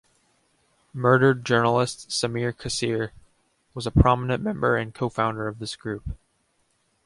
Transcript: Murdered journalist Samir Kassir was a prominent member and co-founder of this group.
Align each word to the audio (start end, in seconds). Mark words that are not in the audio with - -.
Murdered 0.93 1.45
journalist 1.45 2.09
Samir 2.09 2.53
Kassir 2.55 3.11
was 3.75 3.85
a 3.85 3.91
prominent 3.91 4.41
member 4.43 4.75
and 4.75 4.95
co-founder 4.95 5.47
of 5.47 5.59
this 5.59 5.75
group. 5.75 6.15